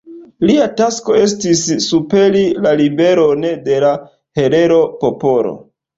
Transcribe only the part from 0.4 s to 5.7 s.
Lia tasko estis superi la ribelon de la herero-popolo.